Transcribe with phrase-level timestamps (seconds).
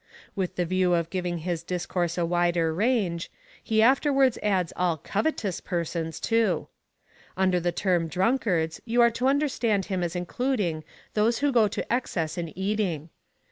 [0.35, 3.29] With the view of giving his discourse a wider range,
[3.63, 6.67] he afterwards adds all covetous persons too.
[7.37, 10.83] Under the term drunkards you are to under stand him as including
[11.13, 13.09] those who go to excess in eating.